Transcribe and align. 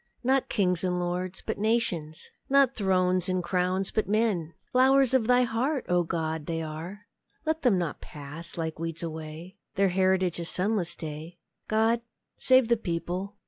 Not 0.23 0.49
kings 0.49 0.83
and 0.83 0.99
lords, 0.99 1.43
but 1.45 1.59
nations! 1.59 2.31
Not 2.49 2.75
thrones 2.75 3.29
and 3.29 3.43
crowns, 3.43 3.91
but 3.91 4.09
men! 4.09 4.55
Flowers 4.71 5.13
of 5.13 5.27
Thy 5.27 5.43
heart, 5.43 5.85
O 5.89 6.03
God, 6.03 6.49
are 6.49 6.97
they! 7.05 7.45
Let 7.47 7.61
them 7.61 7.77
not 7.77 8.01
pass, 8.01 8.57
like 8.57 8.79
weeds, 8.79 9.03
away! 9.03 9.57
Their 9.75 9.89
heritage 9.89 10.39
a 10.39 10.45
sunless 10.45 10.95
day! 10.95 11.37
God 11.67 12.01
save 12.35 12.67
the 12.67 12.77
people! 12.77 13.35